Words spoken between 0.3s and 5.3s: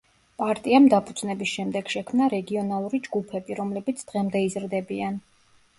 პარტიამ დაფუძნების შემდეგ შექმნა რეგიონალური ჯგუფები, რომლებიც დღემდე იზრდებიან.